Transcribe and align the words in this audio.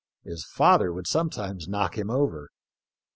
His 0.23 0.43
father 0.45 0.91
would 0.91 1.05
sometimes 1.05 1.67
knock 1.67 1.95
him 1.95 2.09
over. 2.09 2.49